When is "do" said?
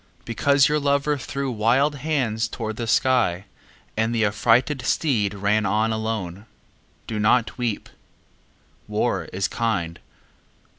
7.05-7.19